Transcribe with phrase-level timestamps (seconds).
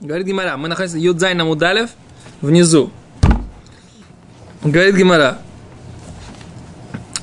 [0.00, 1.90] Говорит Гимара, мы находимся Юдзай на Мудалев
[2.42, 2.90] внизу.
[4.62, 5.38] Говорит Гимара.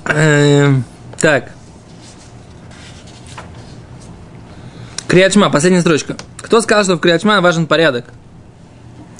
[0.05, 0.83] Эм,
[1.19, 1.51] так.
[5.07, 6.17] Криачма, последняя строчка.
[6.37, 8.05] Кто сказал, что в Криачма важен порядок?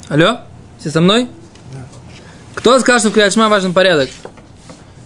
[0.08, 0.40] Алло?
[0.80, 1.28] Все со мной?
[2.56, 4.10] Кто сказал, что в Криачма важен порядок?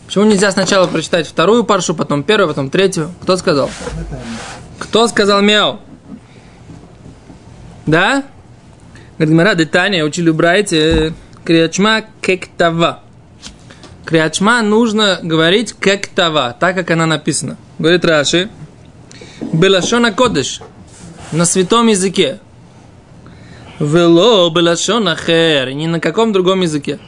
[0.07, 3.13] Почему нельзя сначала прочитать вторую паршу, потом первую, потом третью?
[3.21, 3.71] Кто сказал?
[4.79, 5.81] Кто сказал мяу?
[7.85, 8.25] Да?
[9.19, 11.13] Говорит, Гмара, детание учили брайте
[11.45, 13.01] криачма кектава.
[14.05, 17.57] Криачма нужно говорить кектава, так как она написана.
[17.81, 18.49] Говорит Раши,
[19.53, 20.61] Белашона кодыш,
[21.33, 22.39] на святом языке.
[23.81, 27.01] Вело белашона хер, ни на каком другом языке.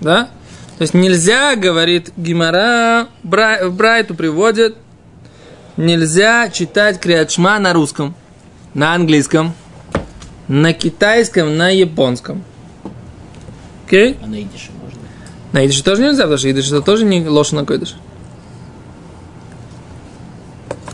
[0.00, 0.30] Да?
[0.78, 4.76] То есть нельзя, говорит Гимара, в Брайту приводит,
[5.76, 8.14] нельзя читать криачма на русском,
[8.72, 9.52] на английском,
[10.50, 12.42] на китайском, на японском.
[13.86, 14.14] Окей?
[14.14, 14.16] Okay?
[14.20, 14.98] А на идише можно?
[15.52, 17.94] На идише тоже нельзя, потому что идиш это тоже не на койдыш.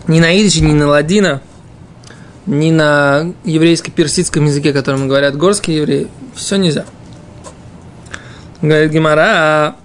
[0.08, 1.40] Ни на идише, ни на ладина,
[2.44, 6.84] ни на еврейско-персидском языке, которым говорят горские евреи, все нельзя.
[8.60, 9.76] Говорит Гимара,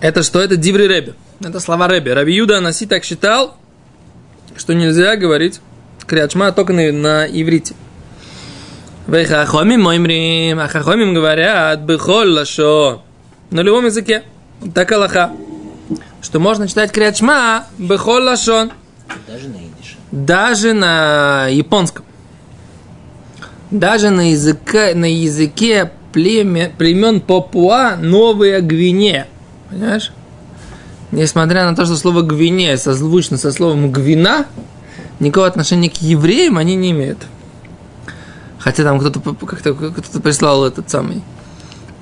[0.00, 0.40] это что?
[0.40, 1.14] Это Диври Рэби.
[1.40, 2.10] Это слова Рэби.
[2.10, 3.56] Раби Юда Анаси так считал,
[4.56, 5.60] что нельзя говорить
[6.06, 7.74] Криачма только на, на иврите.
[9.06, 13.02] Вейхахомим моймрим, а хахомим говорят, бехоль лашо,
[13.50, 14.22] на любом языке.
[14.74, 15.30] Так Аллаха.
[16.22, 18.72] Что можно читать крячма бехоль лашон.
[19.28, 19.96] Даже на идише.
[20.10, 22.04] Даже на японском.
[23.70, 29.26] Даже на языке, на языке племе, племен Папуа Новая Гвинея.
[29.68, 30.12] Понимаешь?
[31.10, 34.46] Несмотря на то, что слово Гвинея созвучно со словом Гвина,
[35.20, 37.18] никакого отношения к евреям они не имеют.
[38.64, 41.22] Хотя там кто-то как-то кто-то прислал этот самый,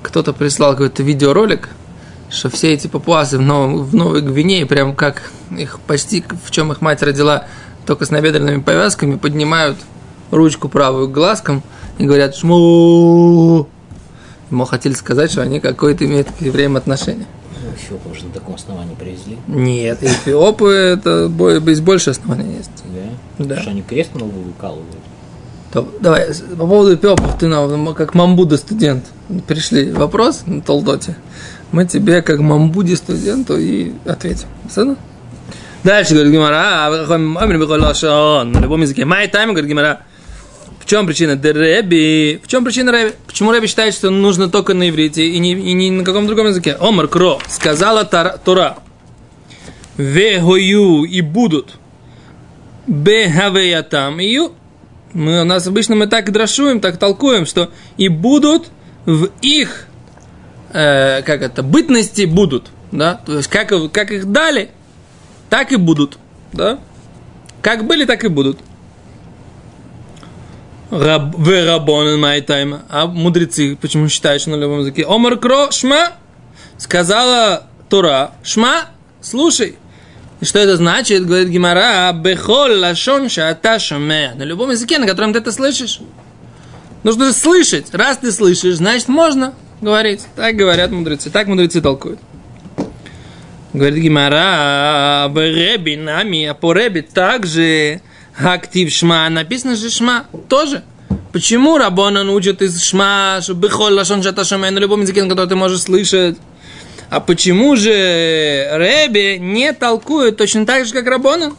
[0.01, 1.67] кто-то прислал какой-то видеоролик,
[2.29, 6.71] что все эти папуасы в, Новом, в Новой Гвинее, прям как их почти, в чем
[6.71, 7.47] их мать родила,
[7.85, 9.77] только с набедренными повязками, поднимают
[10.31, 11.63] ручку правую к глазкам
[11.97, 13.67] и говорят «шму».
[14.49, 17.27] Ему хотели сказать, что они какое-то имеют к евреям отношение.
[17.75, 19.37] Эфиопы уже на таком основании привезли?
[19.47, 22.71] Нет, эфиопы это больше основания есть.
[22.85, 23.01] Да?
[23.01, 23.43] Да.
[23.43, 24.87] Потому что они крест на лбу выкалывают.
[25.73, 29.05] Давай, по поводу эфиопов, ты нам, как мамбуда студент,
[29.47, 31.15] пришли вопрос на Толдоте.
[31.71, 34.47] Мы тебе, как мамбуди студенту, и ответим.
[34.69, 34.95] Все?
[35.83, 39.05] Дальше говорит Гимара, на любом языке.
[39.05, 40.01] Май тайм, говорит Гимара.
[40.79, 41.37] В чем причина?
[41.37, 42.41] Дереби.
[42.43, 43.13] В чем причина Рэби?
[43.25, 46.47] Почему Рэби считает, что нужно только на иврите и не, и не на каком другом
[46.47, 46.75] языке?
[46.77, 47.39] Омар Кро.
[47.47, 48.77] Сказала Тора.
[49.95, 51.75] Вегою и будут.
[52.85, 54.19] Бехавеятам.
[54.19, 54.39] И
[55.13, 58.69] мы, у нас обычно мы так дрошуем, так толкуем, что и будут
[59.05, 59.87] в их,
[60.71, 64.71] э, как это, бытности будут, да, то есть как, как их дали,
[65.49, 66.17] так и будут,
[66.51, 66.79] да,
[67.61, 68.59] как были, так и будут.
[70.89, 75.05] Раб, в рабон майтайм, а мудрецы почему считают, что на любом языке?
[75.07, 76.13] Омар кро шма,
[76.77, 78.89] сказала Тура, шма,
[79.21, 79.77] слушай,
[80.43, 81.25] что это значит?
[81.25, 84.33] Говорит Гимара, бехол лашон шата шаме.
[84.35, 85.99] На любом языке, на котором ты это слышишь.
[87.03, 87.93] Нужно слышать.
[87.93, 90.21] Раз ты слышишь, значит можно говорить.
[90.35, 91.29] Так говорят мудрецы.
[91.29, 92.19] Так мудрецы толкуют.
[93.73, 98.01] Говорит Гимара, Реби нами, а по Реби также
[98.37, 99.29] актив шма.
[99.29, 100.83] Написано же шма тоже.
[101.31, 105.49] Почему Рабона учит из шма, что бехол лашон шата шаме на любом языке, на котором
[105.49, 106.37] ты можешь слышать?
[107.13, 111.53] А почему же Рэби не толкует точно так же, как Рабона?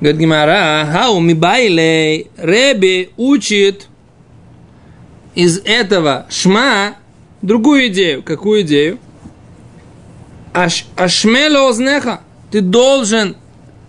[0.00, 3.86] Говорит Гимара, хау ми байлей, Рэби учит
[5.36, 6.96] из этого шма
[7.40, 8.24] другую идею.
[8.24, 8.98] Какую идею?
[10.52, 12.22] Аш, ашмело ознеха.
[12.50, 13.36] Ты должен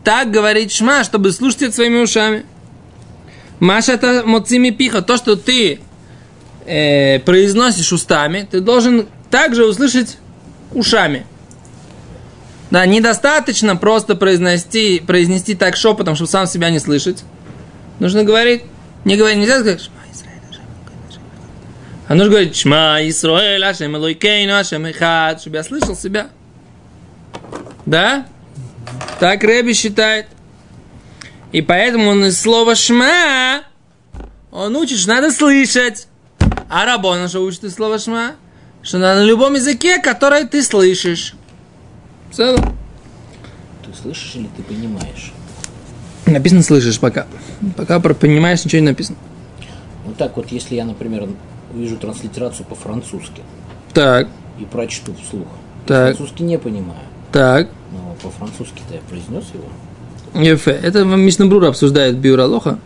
[0.03, 2.45] так говорить шма, чтобы слушать это своими ушами.
[3.59, 5.01] Маша это моцими пиха.
[5.01, 5.79] То, что ты
[6.67, 10.17] э, произносишь устами, ты должен также услышать
[10.71, 11.25] ушами.
[12.71, 17.23] Да, недостаточно просто произнести, произнести так шепотом, чтобы сам себя не слышать.
[17.99, 18.63] Нужно говорить,
[19.05, 19.89] не говорить, нельзя сказать,
[22.07, 26.27] а нужно говорить, Шма Исраэль, Ашем Элойкейну, Ашем Эхад, чтобы я слышал себя.
[27.85, 28.27] Да?
[29.19, 30.27] Так Рэби считает.
[31.51, 33.63] И поэтому он из слова «шма»
[34.51, 36.07] он учит, что надо слышать.
[36.69, 38.35] А Рабона что учит из слова «шма»?
[38.85, 41.33] Что на любом языке, который ты слышишь.
[42.31, 42.55] Все.
[42.55, 45.33] Ты слышишь или ты понимаешь?
[46.27, 47.25] Написано слышишь пока.
[47.75, 49.17] Пока про- понимаешь, ничего не написано.
[50.05, 51.27] Ну так вот, если я, например,
[51.73, 53.41] увижу транслитерацию по-французски
[53.93, 54.27] Так,
[54.59, 55.47] и прочту вслух,
[55.87, 56.15] Так.
[56.15, 56.99] французский не понимаю,
[57.31, 57.69] так.
[57.91, 60.43] но по-французски-то я произнес его.
[60.43, 60.71] Ефе.
[60.71, 62.77] Это Мишнабрура обсуждает Биуралоха.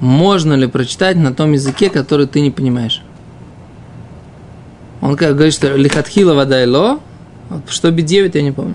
[0.00, 3.02] Можно ли прочитать на том языке, который ты не понимаешь?
[5.04, 6.98] Он говорит, что лихатхила вода и ло,
[7.68, 8.74] что бедевит, я не помню.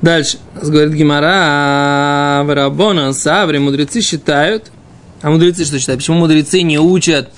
[0.00, 0.38] Дальше.
[0.60, 4.72] Говорит Гимара, Варабона, Саври, мудрецы считают,
[5.20, 6.00] а мудрецы что считают?
[6.00, 7.30] Почему мудрецы не учат,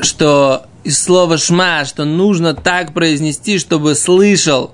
[0.00, 4.70] что из слова шма, что нужно так произнести, чтобы слышал,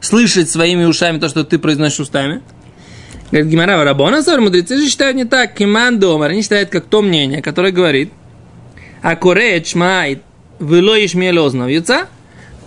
[0.00, 2.42] слышать своими ушами то, что ты произносишь устами?
[3.30, 5.54] Говорит Гимара, Варабона, Саври, мудрецы же считают не так.
[5.54, 8.12] Киман Домар, они считают как то мнение, которое говорит,
[9.02, 10.20] а кореет шмай,
[10.62, 12.08] выло ишмелознов, яйца?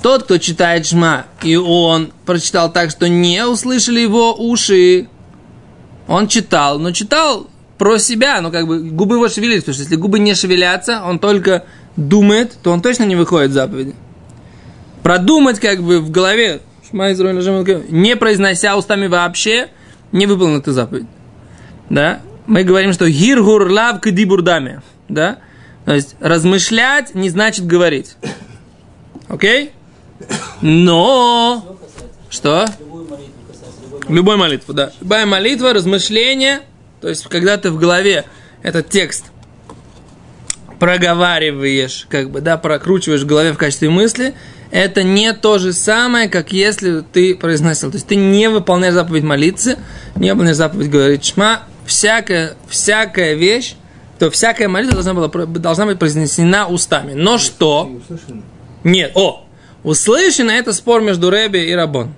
[0.01, 5.07] Тот, кто читает шма, и он прочитал так, что не услышали его уши,
[6.07, 7.47] он читал, но читал
[7.77, 11.18] про себя, ну как бы губы его шевелились, потому что если губы не шевелятся, он
[11.19, 11.65] только
[11.97, 13.95] думает, то он точно не выходит в заповеди.
[15.01, 19.69] Продумать как бы в голове, не произнося устами вообще,
[20.12, 21.07] не выполнена эта заповедь.
[21.89, 22.21] Да?
[22.48, 24.81] Мы говорим, что гиргур лав кадибурдами.
[25.09, 25.39] Да?
[25.86, 28.16] То есть размышлять не значит говорить.
[29.28, 29.72] Окей?
[30.62, 31.78] Но...
[32.30, 32.66] Что?
[34.08, 34.92] Любой молитву, да.
[35.00, 36.62] Любая молитва, размышление,
[37.02, 38.26] то есть когда ты в голове
[38.62, 39.26] этот текст
[40.80, 44.36] проговариваешь, как бы, да, прокручиваешь в голове в качестве мысли,
[44.72, 47.92] это не то же самое, как если ты произносил.
[47.92, 49.78] То есть ты не выполняешь заповедь молиться,
[50.16, 53.76] не выполняешь заповедь говорить шма, всякая, всякая вещь,
[54.19, 57.13] то всякая молитва должна, была, должна быть произнесена устами.
[57.13, 57.91] Но что?
[58.83, 59.45] Нет, о,
[59.83, 62.13] услышано это спор между Рэби и Рабон.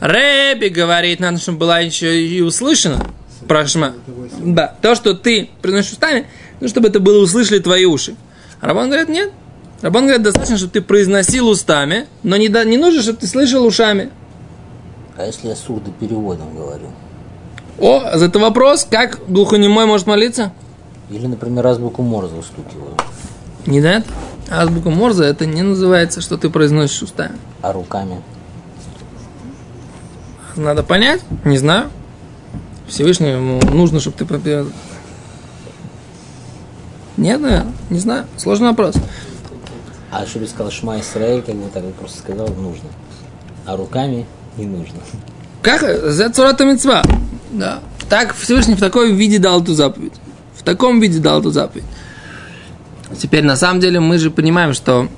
[0.00, 3.06] Рэби говорит, надо, чтобы была еще и услышана
[3.46, 3.92] про шма.
[4.40, 6.26] Да, то, что ты произносишь устами,
[6.60, 8.16] ну, чтобы это было услышали твои уши.
[8.60, 9.32] А Рабон говорит, нет.
[9.82, 13.64] Рабон говорит, достаточно, чтобы ты произносил устами, но не, да, не нужно, чтобы ты слышал
[13.66, 14.10] ушами.
[15.16, 16.86] А если я сурдопереводом говорю?
[17.78, 20.52] О, это вопрос, как глухонемой может молиться?
[21.10, 22.94] Или, например, азбуку Морзе устукиваю.
[23.66, 24.02] Не да?
[24.50, 27.36] Азбука Морзе это не называется, что ты произносишь устами.
[27.62, 28.20] А руками?
[30.56, 31.90] Надо понять, не знаю.
[32.86, 34.66] Всевышнему нужно, чтобы ты.
[37.16, 38.26] Нет, наверное, не знаю.
[38.36, 38.94] Сложный вопрос.
[40.10, 42.88] А чтобы сказал Шма Исраэль, как бы так просто сказал, нужно.
[43.66, 45.00] А руками не нужно.
[45.62, 45.80] Как?
[46.12, 47.02] За цурата мецва.
[47.50, 47.80] Да.
[48.08, 50.12] Так Всевышний в таком виде дал эту заповедь.
[50.64, 51.84] В таком виде дал эту заповедь.
[53.18, 55.08] Теперь, на самом деле, мы же понимаем, что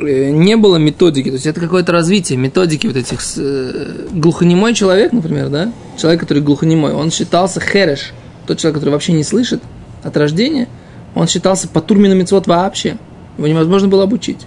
[0.00, 5.12] э, не было методики, то есть это какое-то развитие методики вот этих э, глухонемой человек,
[5.12, 8.14] например, да, человек, который глухонемой, он считался хереш,
[8.48, 9.62] тот человек, который вообще не слышит
[10.02, 10.66] от рождения,
[11.14, 12.96] он считался патурмином мецвод вообще,
[13.38, 14.40] его невозможно было обучить.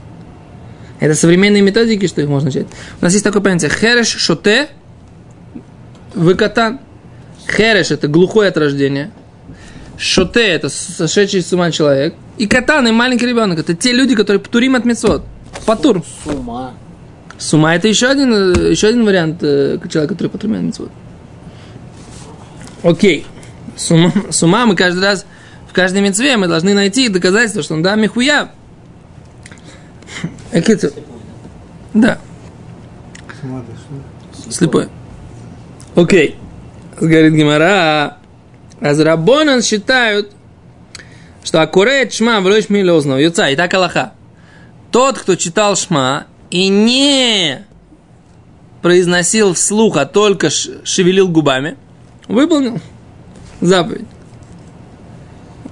[1.00, 2.68] Это современные методики, что их можно начать.
[3.00, 4.68] У нас есть такое понятие хереш, шоте,
[6.14, 6.80] выкатан.
[7.48, 9.12] Хереш– это глухой от рождения.
[9.98, 12.16] Шоте– это сошедший с ума человек.
[12.38, 15.24] И катан, и маленький ребенок– это те люди, которые патурим от мецвод.
[15.66, 16.04] Патур.
[16.04, 16.74] С ума.
[17.38, 20.92] С ума– это еще один, э, еще один вариант э, человека, который патурим от мецвод.
[22.84, 23.26] Окей.
[23.76, 25.26] С ума, с ума мы каждый раз,
[25.70, 28.52] в каждой мецве мы должны найти доказательство, что он да, михуя.
[30.52, 30.92] Экицу.
[31.94, 32.20] Да.
[34.50, 34.90] Слепой.
[35.96, 36.36] Окей.
[37.00, 38.18] Говорит Гимара.
[38.82, 40.32] Азрабонан считают,
[41.44, 43.20] что акурет шма влёшь милёзнов.
[43.20, 44.14] Юца, и так Аллаха.
[44.92, 47.66] Тот, кто читал шма и не
[48.82, 51.78] произносил вслух, а только шевелил губами,
[52.28, 52.80] выполнил
[53.62, 54.06] заповедь.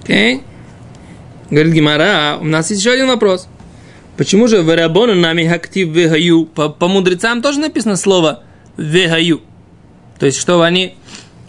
[0.01, 0.41] Окей.
[1.49, 3.47] Говорит Гимара, у нас есть еще один вопрос.
[4.17, 6.45] Почему же варабону нами актив вегаю?
[6.45, 8.43] По, по мудрецам тоже написано слово
[8.77, 9.41] вегаю.
[10.19, 10.95] То есть, что они,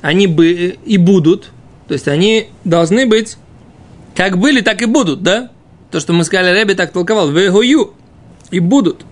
[0.04, 1.50] они бы и будут.
[1.88, 3.38] То есть, они должны быть
[4.14, 5.50] как были, так и будут, да?
[5.90, 7.30] То, что мы сказали, Рэби так толковал.
[7.30, 7.94] Вегаю.
[8.50, 9.04] И будут.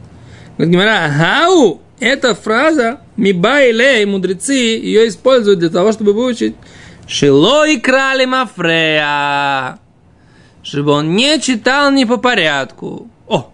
[0.59, 6.55] Говорит Гимара, хау, эта фраза, мибайлей, мудрецы ее используют для того, чтобы выучить
[7.09, 9.79] Шило и крали мафрея.
[10.63, 13.09] Чтобы он не читал не по порядку.
[13.27, 13.51] О,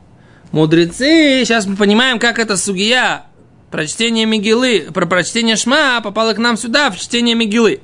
[0.51, 3.23] мудрецы, сейчас мы понимаем, как это сугия.
[3.71, 7.81] Прочтение Мигилы, про прочтение Шма попало к нам сюда, в чтение Мигилы.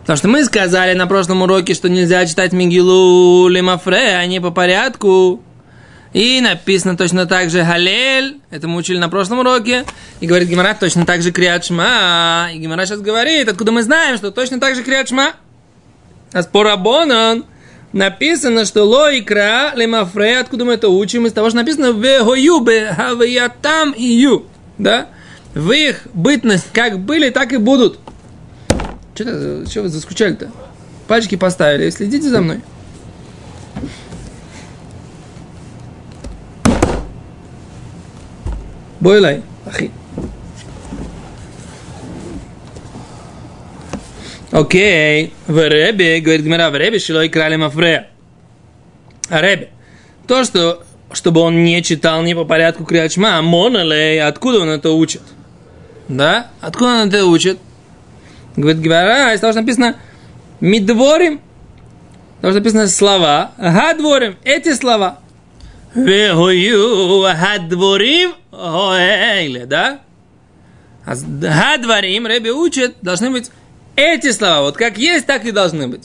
[0.00, 4.50] Потому что мы сказали на прошлом уроке, что нельзя читать Мигилу Лимафре, а не по
[4.50, 5.40] порядку.
[6.12, 9.84] И написано точно так же Галель, это мы учили на прошлом уроке,
[10.18, 12.48] и говорит Гимара точно так же Криат Шма.
[12.52, 15.34] И Гимара сейчас говорит, откуда мы знаем, что точно так же Криат Шма.
[16.32, 17.44] А по Рабонан
[17.92, 22.64] написано, что лоикра лемафре, откуда мы это учим, из того, что написано вегою
[23.26, 24.46] я там и ю,
[24.78, 25.08] да?
[25.54, 27.98] В их бытность как были, так и будут.
[29.14, 30.50] Что, что вы заскучали-то?
[31.08, 32.60] Пальчики поставили, следите за мной.
[39.00, 39.90] Бойлай, ахи.
[44.52, 48.08] Окей, в Ребе, говорит Гмара, в Ребе шилой крали мафрея.
[49.28, 49.70] А Ребе,
[50.26, 54.90] то, что, чтобы он не читал не по порядку Криачма, а монолей, откуда он это
[54.90, 55.22] учит?
[56.08, 56.48] Да?
[56.60, 57.58] Откуда он это учит?
[58.56, 59.96] Говорит Гмара, из того, что написано
[60.60, 61.40] Мидворим,
[62.36, 65.20] потому что написано слова, гадворим, эти слова.
[65.94, 70.00] Вегую гадворим Оэйле, да?
[71.04, 73.50] А гадварим, Рэби учит, должны быть
[73.96, 74.62] эти слова.
[74.62, 76.02] Вот как есть, так и должны быть.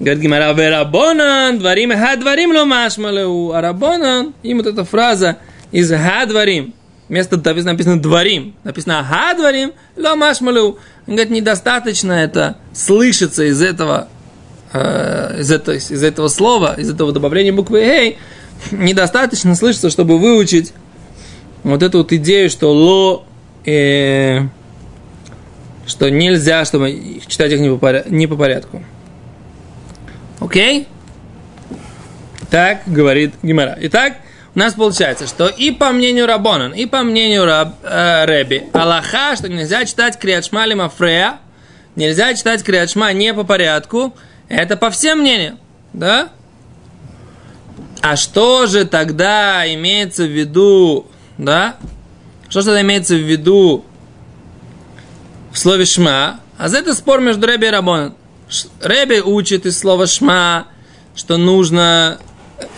[0.00, 3.52] Говорит Гимара, верабонан, дворим, гадварим ло машмалеу.
[3.52, 5.38] А рабонан, им вот эта фраза
[5.72, 6.74] из гадварим,
[7.08, 10.78] вместо написано дворим, написано гадварим ло машмалеу.
[11.06, 14.08] Он говорит, недостаточно это слышится из этого,
[14.72, 18.18] э, из, этого, из этого слова, из этого добавления буквы «эй»,
[18.70, 20.72] недостаточно слышится, чтобы выучить
[21.62, 23.24] вот эту вот идею, что ло,
[23.64, 24.42] э,
[25.88, 28.84] что нельзя, чтобы читать их не по, порядку, не по порядку.
[30.38, 30.86] Окей?
[32.50, 33.76] Так говорит Гимара.
[33.80, 34.18] Итак,
[34.54, 39.34] у нас получается, что и по мнению Рабонан, и по мнению Раб, э, Реби, Аллаха,
[39.36, 41.38] что нельзя читать Криачма Лимафрея,
[41.96, 44.14] нельзя читать Криачма не по порядку,
[44.48, 45.58] это по всем мнениям,
[45.92, 46.28] да?
[48.00, 51.06] А что же тогда имеется в виду
[51.38, 51.76] да?
[52.48, 53.84] Что же имеется в виду
[55.52, 56.40] в слове «шма»?
[56.56, 58.14] А за это спор между Рэби и Рабоном.
[58.80, 60.66] Рэби учит из слова «шма»,
[61.14, 62.18] что нужно...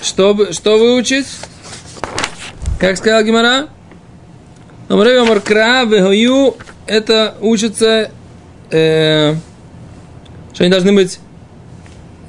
[0.02, 1.26] Что, что выучить?
[2.78, 3.68] Как сказал Гимара?
[4.88, 8.10] Рэби Маркра, Вегою, это учится,
[8.70, 9.34] э,
[10.52, 11.20] что они должны быть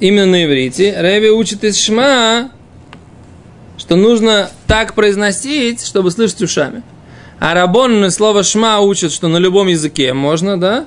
[0.00, 0.94] именно на иврите.
[0.98, 2.50] Рэби учит из «шма»,
[3.78, 6.82] что нужно так произносить, чтобы слышать ушами.
[7.44, 10.86] А Рабон слово «шма» учат, что на любом языке можно, да?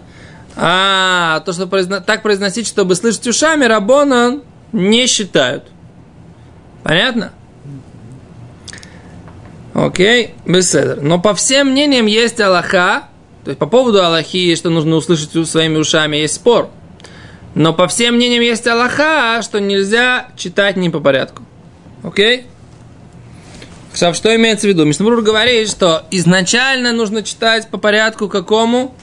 [0.55, 1.99] А то, что произно...
[1.99, 4.39] так произносить, чтобы слышать ушами, Рабона
[4.71, 5.65] не считают.
[6.81, 7.33] Понятно?
[9.73, 11.01] Окей, беседер.
[11.01, 13.09] Но по всем мнениям есть Аллаха,
[13.43, 16.69] то есть по поводу Аллахи, что нужно услышать своими ушами, есть спор.
[17.53, 21.43] Но по всем мнениям есть Аллаха, что нельзя читать не по порядку.
[22.01, 22.45] Окей?
[23.95, 24.83] Ксав, что имеется в виду?
[24.83, 28.93] Мишнабрур говорит, что изначально нужно читать по порядку какому?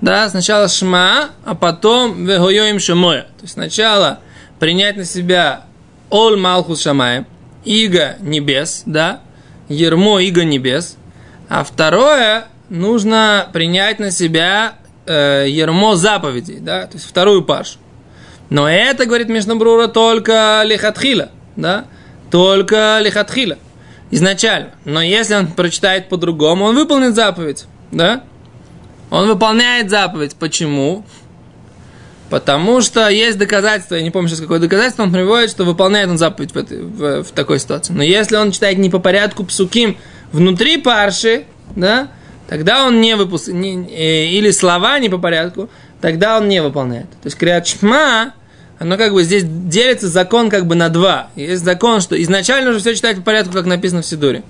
[0.00, 3.22] Да, сначала шма, а потом вегойоим шамоя.
[3.22, 4.18] То есть сначала
[4.58, 5.66] принять на себя
[6.10, 7.24] ол малхус шамая,
[7.64, 9.20] иго небес, да,
[9.68, 10.96] ермо иго небес.
[11.48, 14.72] А второе, нужно принять на себя
[15.06, 17.78] э, ермо заповедей, да, то есть вторую пашу.
[18.50, 21.84] Но это, говорит Мишнабрура, только лихатхила, да,
[22.32, 23.56] только лихатхила
[24.12, 24.70] изначально.
[24.84, 27.64] Но если он прочитает по-другому, он выполнит заповедь.
[27.90, 28.22] Да?
[29.10, 30.36] Он выполняет заповедь.
[30.36, 31.04] Почему?
[32.30, 36.16] Потому что есть доказательство, я не помню сейчас какое доказательство, он приводит, что выполняет он
[36.16, 37.92] заповедь в, этой, в, в такой ситуации.
[37.92, 39.98] Но если он читает не по порядку псуким
[40.30, 41.44] внутри парши,
[41.76, 42.08] да,
[42.48, 43.58] тогда он не выпускает,
[43.90, 45.68] э, или слова не по порядку,
[46.00, 47.10] тогда он не выполняет.
[47.10, 47.66] То есть криат
[48.82, 51.30] оно как бы здесь делится закон как бы на два.
[51.36, 54.42] Есть закон, что изначально уже все читать по порядку, как написано в Сидуре.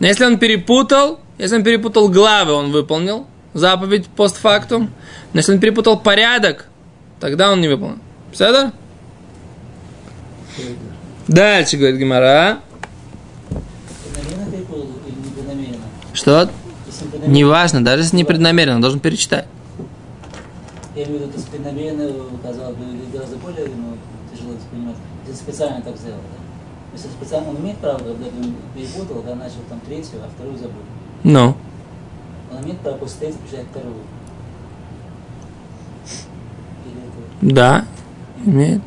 [0.00, 4.90] Но если он перепутал, если он перепутал главы, он выполнил заповедь постфактум.
[5.32, 6.66] Но если он перепутал порядок,
[7.20, 7.98] тогда он не выполнил.
[8.32, 8.72] Все
[11.28, 12.58] Дальше, говорит Гимара.
[16.12, 16.50] Что?
[17.24, 19.46] Неважно, даже если непреднамеренно, он должен перечитать.
[20.96, 22.10] Я имею в виду, это преднамеренно,
[22.42, 23.98] казалось бы, гораздо более ну,
[24.32, 24.96] тяжело воспринимать.
[25.26, 26.42] Если специально так сделал, да?
[26.94, 28.24] Если специально он имеет право, когда
[28.74, 30.80] перепутал, да, начал там третью, а вторую забыл.
[31.22, 31.54] Ну.
[32.50, 33.94] Он имеет право после третьей включать вторую.
[37.42, 37.84] Да,
[38.46, 38.80] имеет.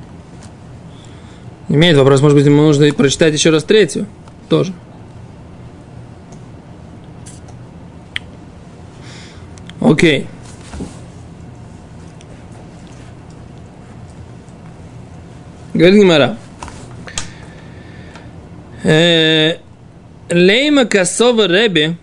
[1.68, 4.08] Имеет вопрос, может быть, ему нужно прочитать еще раз третью.
[4.50, 4.74] Тоже.
[9.80, 10.22] Окей.
[10.22, 10.39] Okay.
[15.80, 16.38] Говорит Гимара.
[20.30, 21.96] Лейма Косова Реби,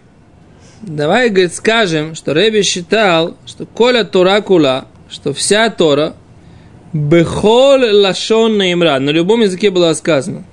[0.80, 6.14] давай, говорит, скажем, что Реби считал, что Коля Тора Кула, что вся Тора,
[6.95, 10.45] Бехол Лашон Имра, на любом языке была сказана.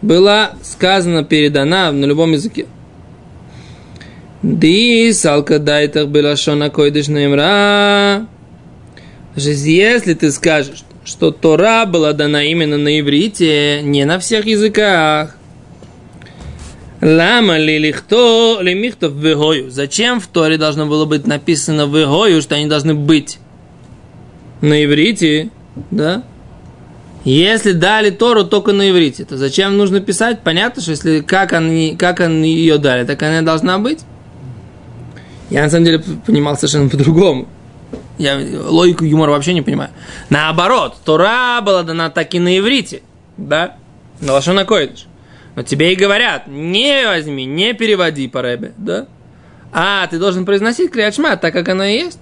[0.00, 2.64] Была сказана, передана на любом языке.
[4.42, 8.26] Ди салка дайтах белашона койдыш наимра.
[9.36, 15.36] Если ты скажешь, что Тора была дана именно на иврите, не на всех языках.
[17.00, 19.70] Лама ли лихто лимихтов вегою.
[19.70, 23.38] Зачем в Торе должно было быть написано вегою, что они должны быть
[24.60, 25.50] на иврите,
[25.90, 26.22] да?
[27.24, 30.40] Если дали Тору только на иврите, то зачем нужно писать?
[30.42, 34.00] Понятно, что если как они, как они ее дали, так она должна быть.
[35.50, 37.48] Я на самом деле понимал совершенно по-другому.
[38.18, 39.90] Я логику юмора вообще не понимаю.
[40.30, 43.02] Наоборот, Тора была дана так и на иврите,
[43.36, 43.76] да?
[44.20, 45.06] На лошона койдыш.
[45.54, 49.06] Но тебе и говорят, не возьми, не переводи по рэбе, да?
[49.72, 52.20] А, ты должен произносить криачма так, как оно и есть.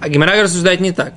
[0.00, 1.12] А Гимара рассуждает не так.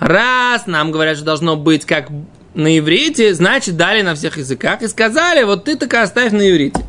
[0.00, 2.08] Раз нам говорят, что должно быть как
[2.54, 6.80] на иврите, значит, дали на всех языках и сказали, вот ты так оставь на иврите.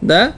[0.00, 0.34] Да?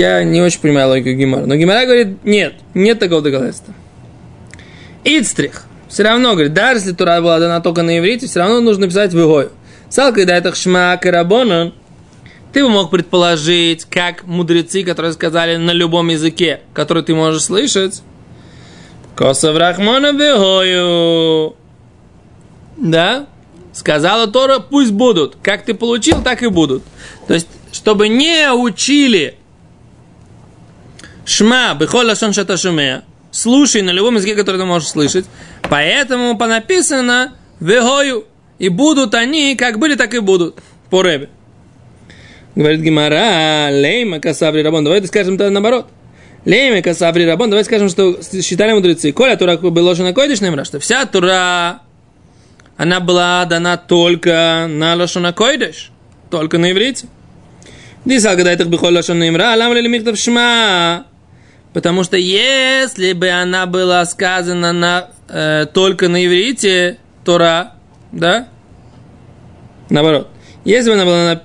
[0.00, 1.46] Я не очень понимаю логику Гимара.
[1.46, 3.74] Но Гимара говорит, нет, нет такого доказательства.
[5.04, 5.64] Ицтрих.
[5.88, 9.12] Все равно, говорит, даже если Тура была дана только на иврите, все равно нужно писать
[9.12, 9.50] в Игою.
[9.88, 11.72] Сал, когда это шма карабона,
[12.52, 18.02] ты бы мог предположить, как мудрецы, которые сказали на любом языке, который ты можешь слышать,
[19.16, 21.54] Косов Рахмона Бегою.
[22.78, 23.26] Да?
[23.72, 25.36] Сказала Тора, пусть будут.
[25.42, 26.84] Как ты получил, так и будут.
[27.26, 29.36] То есть, чтобы не учили
[31.24, 33.04] Шма, бехол лашон шата шумея.
[33.30, 35.26] Слушай на любом языке, который ты можешь слышать.
[35.62, 38.26] Поэтому понаписано вегою.
[38.58, 40.58] И будут они, как были, так и будут.
[40.90, 41.28] По ребе.
[42.54, 44.84] Говорит Гимара, лейма касаври рабон.
[44.84, 45.86] Давайте скажем то наоборот.
[46.44, 47.50] Лейма касаври рабон.
[47.50, 49.12] Давайте скажем, что считали мудрецы.
[49.12, 51.80] Коля тура было же на койдиш что вся тура,
[52.76, 55.90] она была дана только на лошона койдиш.
[56.30, 57.08] Только на иврите.
[58.06, 61.04] Дисал, когда это бихол лошона имра, лам ли михтав шма.
[61.72, 67.74] Потому что если бы она была сказана на, э, только на иврите, Тора,
[68.12, 68.48] да?
[69.88, 70.28] Наоборот.
[70.64, 71.42] Если бы она была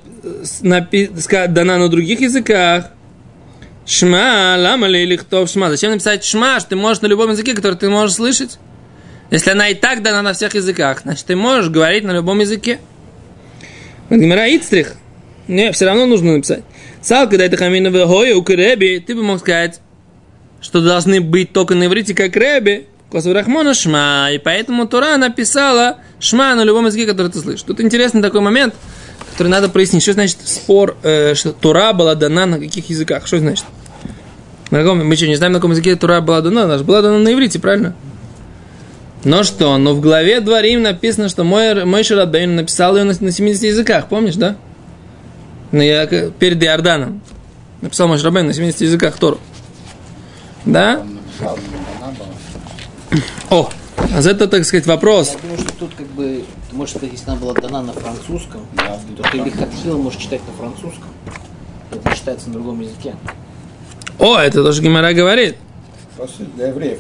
[0.62, 1.10] напи,
[1.48, 2.92] дана на других языках,
[3.86, 5.70] Шма, лама ли или кто шма.
[5.70, 8.58] Зачем написать шма, что ты можешь на любом языке, который ты можешь слышать?
[9.30, 12.80] Если она и так дана на всех языках, значит, ты можешь говорить на любом языке.
[14.10, 14.96] Гмара Ицтрих.
[15.48, 16.64] Не, все равно нужно написать.
[17.02, 19.80] Сал, когда это хамина в у ты бы мог сказать,
[20.62, 26.56] что должны быть только на иврите, как Рэби, Косварахмона Шма, и поэтому Тура написала Шма
[26.56, 27.64] на любом языке, который ты слышишь.
[27.64, 28.74] Тут интересный такой момент,
[29.32, 30.02] который надо прояснить.
[30.02, 33.28] Что значит спор, э, что Тура была дана на каких языках?
[33.28, 33.66] Что значит?
[34.72, 36.64] На каком, мы что, не знаем, на каком языке Тура была дана?
[36.64, 37.96] Она же была дана на иврите, правильно?
[39.24, 39.78] Но что?
[39.78, 44.08] Но в главе Дворим написано, что мой, мой Шарабейн написал ее на, на 70 языках,
[44.08, 44.56] помнишь, да?
[45.72, 47.22] На, я, перед Иорданом.
[47.82, 49.40] Написал мой Шарабейн на 70 языках Тору.
[50.66, 51.06] Да?
[53.50, 55.34] О, а это, так сказать, вопрос.
[55.34, 59.24] Я думаю, что тут как бы, может, если она была дана на французском, да, то
[59.30, 61.10] ты Лихатхила можешь читать на французском.
[61.92, 63.16] Это не считается на другом языке.
[64.20, 65.58] О, это тоже Гимара говорит.
[66.18, 67.00] Просто для евреев,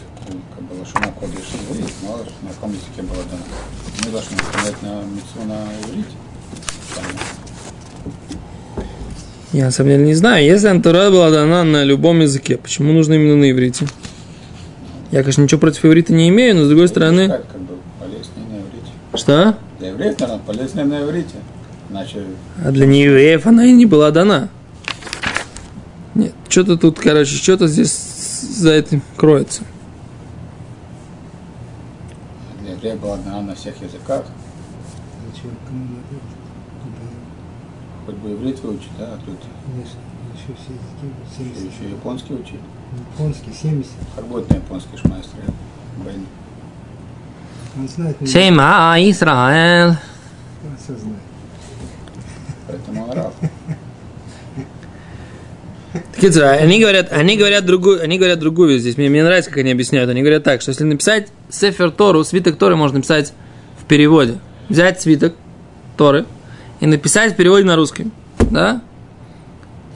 [0.55, 3.43] как было, что на кодиш евреев, мало на каком языке было дано.
[4.05, 6.09] Мы должны сказать на митцву на иврите.
[9.53, 10.45] Я на самом деле не знаю.
[10.45, 13.87] Если Антура была дана на любом языке, почему нужно именно на иврите?
[15.11, 17.29] Я, конечно, ничего против иврита не имею, но с другой стороны...
[17.29, 18.91] Как, как бы полезнее на иврите.
[19.13, 19.57] Что?
[19.79, 21.35] Для евреев, наверное, полезнее на иврите.
[21.89, 22.23] Иначе...
[22.63, 24.49] А для неевреев она и не была дана.
[26.15, 29.63] Нет, что-то тут, короче, что-то здесь за этим кроется.
[32.61, 34.25] Для евреев была дана на всех языках.
[38.05, 39.99] Хоть бы иврит выучить, да, а тут Конечно,
[40.33, 41.73] еще все языки, 70.
[41.73, 42.59] еще японский учить.
[43.13, 43.91] Японский, 70.
[44.15, 45.39] Как будет на японский шмайстер?
[46.05, 46.25] Бен.
[47.77, 49.89] Он знает, Шейма Исраэл.
[49.89, 51.19] он все знает.
[52.67, 53.33] Поэтому араб.
[56.19, 58.97] Так, они говорят, они говорят другую, они говорят другую здесь.
[58.97, 60.09] Мне, мне нравится, как они объясняют.
[60.09, 63.33] Они говорят так, что если написать Сефер Тору, свиток Торы можно написать
[63.79, 64.39] в переводе.
[64.67, 65.35] Взять свиток
[65.95, 66.25] Торы
[66.79, 68.11] и написать в переводе на русский.
[68.51, 68.81] Да?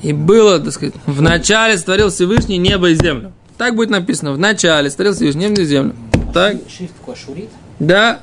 [0.01, 3.33] И было, так сказать, в начале створил Всевышний небо и землю.
[3.57, 4.31] Так будет написано.
[4.31, 5.95] В начале створил Всевышний небо и землю.
[6.33, 6.57] Так.
[6.69, 7.49] Шрифт такой шурит?
[7.79, 8.15] Да.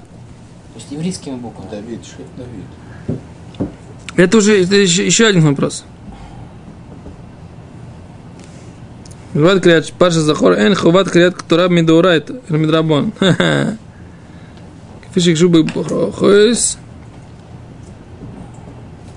[0.73, 1.71] То есть еврейскими буквами.
[1.71, 2.65] Давид, шрифт Давид.
[4.17, 5.85] Это уже это еще, еще один вопрос.
[9.35, 13.13] Хуват крият парша захор эн хуват крият ктура мидурайт мидрабон.
[15.15, 15.67] Кефишик жубы
[16.13, 16.79] хойс.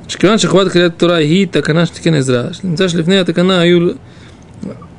[0.09, 3.89] שכיוון שחובת קריאת תורה היא תקנה שתיקן עזרא, נמצא שלפני התקנה היו,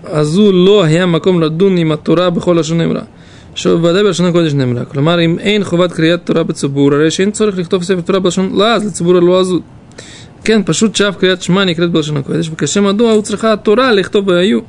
[0.03, 3.01] הזו לא היה מקום לדון עם התורה בכל לשון נאמרה.
[3.55, 4.85] שבוודאי בלשון הקודש נאמרה.
[4.85, 8.85] כלומר, אם אין חובת קריאת תורה בציבור, הרי שאין צורך לכתוב ספר תורה בלשון לעז
[8.85, 9.61] לציבור הלא עזות.
[10.43, 14.59] כן, פשוט שאף קריאת שמע נקראת בלשון הקודש, וכשם מדוע הוא צריכה התורה לכתוב והיו.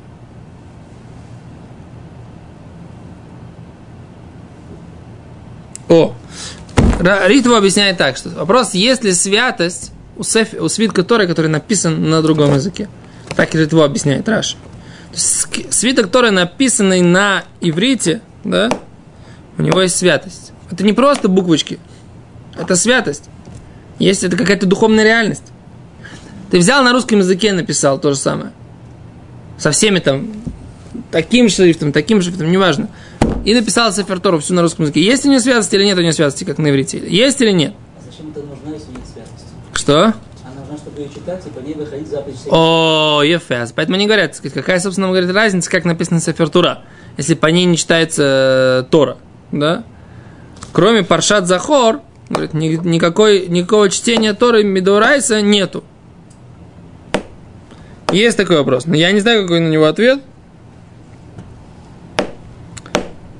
[5.89, 6.13] О,
[6.99, 11.48] Ра- Ритва объясняет так, что вопрос, есть ли святость у, сеф, у свитка Торы, который
[11.48, 12.88] написан на другом языке.
[13.36, 14.56] Так и Ритва объясняет Раш.
[15.14, 18.70] Свиток Торы, написанный на иврите, да,
[19.58, 20.52] у него есть святость.
[20.70, 21.78] Это не просто буквочки,
[22.58, 23.24] это святость.
[23.98, 25.44] Есть это какая-то духовная реальность.
[26.50, 28.52] Ты взял на русском языке, написал то же самое.
[29.58, 30.32] Со всеми там,
[31.10, 32.88] таким шрифтом, таким шрифтом, неважно.
[33.44, 35.02] И написал Сефер Тору всю на русском языке.
[35.02, 37.02] Есть у нее святость или нет у нее святости, как на иврите?
[37.06, 37.74] Есть или нет?
[37.96, 39.00] А зачем это нужно, если нет?
[39.82, 40.14] Что?
[42.36, 42.52] Всяких.
[42.52, 43.72] О, Ефес.
[43.72, 46.82] Поэтому они говорят, какая, собственно говоря, разница, как написано Сефер Тура,
[47.16, 49.16] если по ней не читается э, Тора,
[49.50, 49.82] да?
[50.72, 55.82] Кроме Паршат Захор, говорит, ни- никакой, никакого чтения Торы Мидорайса нету.
[58.12, 60.20] Есть такой вопрос, но я не знаю, какой на него ответ.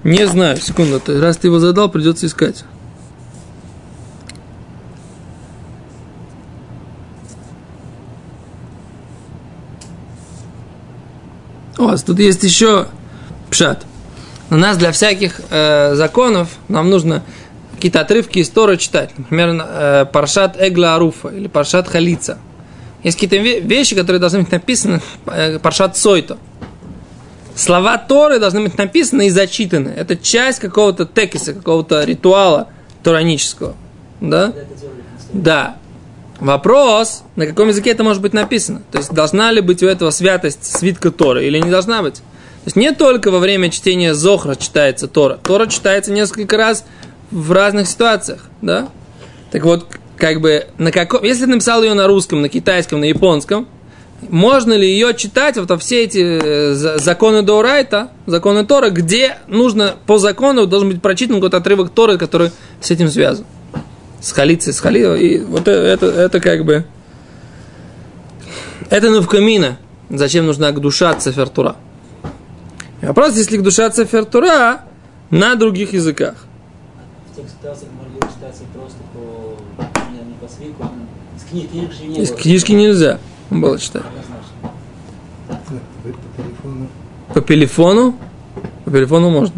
[0.03, 2.65] Не знаю, секунду, раз ты его задал, придется искать.
[11.87, 12.87] Вас тут есть еще
[13.51, 13.85] пшат.
[14.51, 17.23] У нас для всяких э, законов нам нужно
[17.75, 19.11] какие-то отрывки из Тора читать.
[19.17, 22.39] Например, э, Паршат Эгла Аруфа или Паршат Халица.
[23.03, 26.39] Есть какие-то ве- вещи, которые должны быть написаны э, Паршат Сойто.
[27.57, 29.89] Слова Торы должны быть написаны и зачитаны.
[29.89, 32.69] Это часть какого-то текиса, какого-то ритуала
[33.03, 33.75] торанического.
[34.21, 34.53] Да?
[35.33, 35.77] Да.
[36.41, 38.83] Вопрос, на каком языке это может быть написано.
[38.91, 42.17] То есть, должна ли быть у этого святость свитка Торы или не должна быть.
[42.17, 45.39] То есть, не только во время чтения Зохра читается Тора.
[45.43, 46.85] Тора читается несколько раз
[47.31, 48.89] в разных ситуациях, да?
[49.51, 51.23] Так вот, как бы, на каком...
[51.25, 53.69] Если ты написал ее на русском, на китайском, на японском,
[54.29, 59.39] можно ли ее читать, вот во все эти э, за- законы Доурайта, законы Тора, где
[59.49, 63.45] нужно по закону должен быть прочитан какой-то отрывок Торы, который с этим связан
[64.23, 65.21] с халицей, с халилой.
[65.21, 66.87] И вот э- это, это как бы...
[68.89, 69.79] Это навкамина.
[70.09, 71.77] Зачем нужна душа цифертура?
[73.01, 74.83] Вопрос, если душа цифертура
[75.31, 76.37] на других языках.
[77.33, 79.57] В тех ситуациях могли читаться просто по,
[80.11, 80.89] не, не по свитку,
[81.39, 82.39] с книг, книг же не Из было.
[82.39, 83.19] книжки нельзя
[83.51, 84.03] было читать.
[87.35, 88.15] По телефону?
[88.85, 89.55] По телефону можно.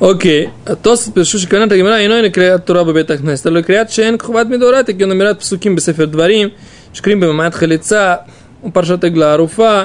[0.00, 0.50] Окей.
[0.66, 4.46] А то пишу, что каната гимара иной לקריאת תורה בבית הכנסת, אלא לקריאת שאין חובת
[4.46, 6.48] מדאורייתא, כגון אמירת פסוקים בספר דברים,
[6.92, 8.14] שקרים במעמד חליצה,
[8.64, 9.82] ופרשת עגלה ערופה,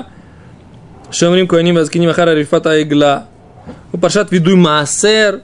[1.12, 3.20] שאומרים כהנים והזקנים אחר עריפת העגלה,
[3.94, 5.38] ופרשת וידוי מעשר,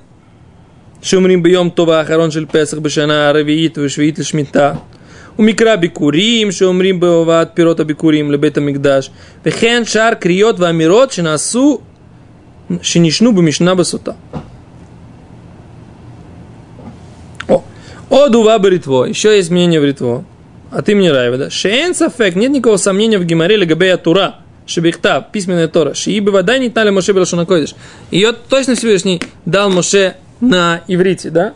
[1.02, 4.74] שאומרים ביום טוב האחרון של פסח בשנה הרביעית ושביעית לשמיטה.
[5.40, 9.10] ומקרא ביקורים שאומרים בהובאת פירות הביקורים לבית המקדש,
[9.46, 11.80] וכן שאר קריאות ואמירות שנעשו,
[12.82, 14.12] שנשנו במשנה בסוטה.
[18.23, 19.05] Од ува бритво.
[19.05, 20.25] Еще есть мнение в ритво.
[20.71, 21.51] А ты мне райва, да?
[21.51, 22.37] Шеен сафек.
[22.37, 24.37] Нет никакого сомнения в геморе легабея тура.
[24.65, 25.93] Шебихта, письменная Тора.
[25.95, 27.75] Шиибы вода не тали Моше Белашунакойдыш.
[28.13, 31.55] Ее точно Всевышний дал Моше на иврите, да?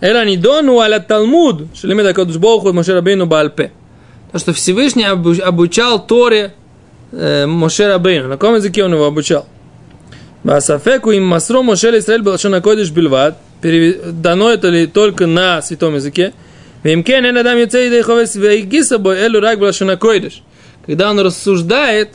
[0.00, 1.66] Эра нидону аля Талмуд.
[1.74, 3.72] Шелемеда кодуш Богу Моше Рабейну Бальпе.
[4.30, 6.54] То, что Всевышний обучал Торе
[7.10, 8.28] э, Моше Рабейну.
[8.28, 9.46] На каком языке он его обучал?
[10.44, 13.38] Басафеку им масро Моше Исраэль Белашунакойдыш Бильват.
[13.62, 16.32] Дано это ли только на святом языке?
[20.86, 22.10] Когда он рассуждает,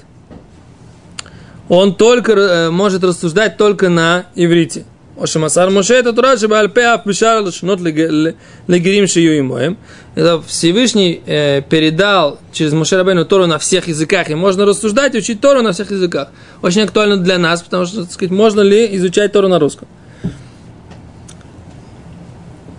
[1.67, 4.85] он только э, может рассуждать только на иврите.
[5.21, 9.77] Ошамасар Моше это Тура, чтобы Альпеа Пишар Лашнот Легерим Шию Имоем.
[10.15, 14.29] Это Всевышний э, передал через Моше Рабейну Тору на всех языках.
[14.29, 16.29] И можно рассуждать и учить Тору на всех языках.
[16.61, 19.87] Очень актуально для нас, потому что, так сказать, можно ли изучать Тору на русском.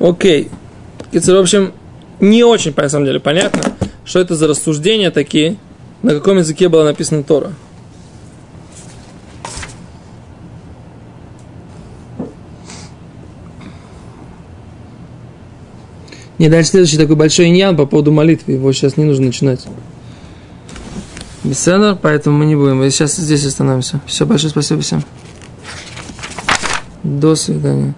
[0.02, 0.50] Окей.
[1.12, 1.72] В общем,
[2.18, 3.62] не очень, на самом деле, понятно,
[4.04, 5.56] что это за рассуждения такие,
[6.02, 7.52] на каком языке была написана Тора.
[16.38, 18.54] Не, дальше следующий такой большой иньян по поводу молитвы.
[18.54, 19.64] Его сейчас не нужно начинать.
[21.44, 22.78] Беседа, поэтому мы не будем.
[22.78, 24.00] Мы сейчас здесь остановимся.
[24.06, 25.04] Все, большое спасибо всем.
[27.04, 27.94] До свидания.